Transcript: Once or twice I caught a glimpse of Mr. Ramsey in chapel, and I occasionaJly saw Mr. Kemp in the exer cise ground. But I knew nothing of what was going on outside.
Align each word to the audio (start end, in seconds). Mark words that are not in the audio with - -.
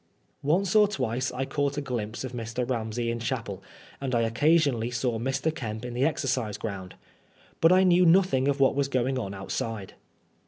Once 0.41 0.75
or 0.75 0.87
twice 0.87 1.31
I 1.31 1.45
caught 1.45 1.77
a 1.77 1.79
glimpse 1.81 2.23
of 2.23 2.31
Mr. 2.31 2.67
Ramsey 2.67 3.11
in 3.11 3.19
chapel, 3.19 3.61
and 4.01 4.15
I 4.15 4.27
occasionaJly 4.27 4.91
saw 4.91 5.19
Mr. 5.19 5.53
Kemp 5.53 5.85
in 5.85 5.93
the 5.93 6.01
exer 6.05 6.25
cise 6.25 6.57
ground. 6.57 6.95
But 7.59 7.71
I 7.71 7.83
knew 7.83 8.07
nothing 8.07 8.47
of 8.47 8.59
what 8.59 8.73
was 8.73 8.87
going 8.87 9.19
on 9.19 9.35
outside. 9.35 9.93